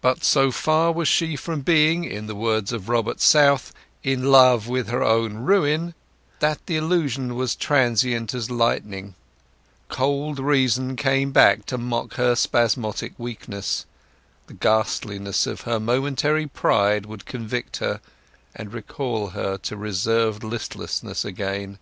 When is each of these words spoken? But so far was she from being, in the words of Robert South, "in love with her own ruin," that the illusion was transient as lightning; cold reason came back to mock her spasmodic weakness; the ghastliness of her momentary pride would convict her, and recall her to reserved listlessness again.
But 0.00 0.22
so 0.22 0.52
far 0.52 0.92
was 0.92 1.08
she 1.08 1.34
from 1.34 1.62
being, 1.62 2.04
in 2.04 2.28
the 2.28 2.36
words 2.36 2.72
of 2.72 2.88
Robert 2.88 3.20
South, 3.20 3.72
"in 4.04 4.30
love 4.30 4.68
with 4.68 4.86
her 4.86 5.02
own 5.02 5.38
ruin," 5.38 5.94
that 6.38 6.64
the 6.66 6.76
illusion 6.76 7.34
was 7.34 7.56
transient 7.56 8.32
as 8.34 8.52
lightning; 8.52 9.16
cold 9.88 10.38
reason 10.38 10.94
came 10.94 11.32
back 11.32 11.66
to 11.66 11.76
mock 11.76 12.12
her 12.14 12.36
spasmodic 12.36 13.14
weakness; 13.18 13.84
the 14.46 14.54
ghastliness 14.54 15.44
of 15.44 15.62
her 15.62 15.80
momentary 15.80 16.46
pride 16.46 17.04
would 17.04 17.26
convict 17.26 17.78
her, 17.78 18.00
and 18.54 18.72
recall 18.72 19.30
her 19.30 19.56
to 19.58 19.76
reserved 19.76 20.44
listlessness 20.44 21.24
again. 21.24 21.80